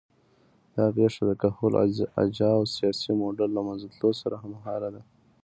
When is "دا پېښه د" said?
0.75-1.31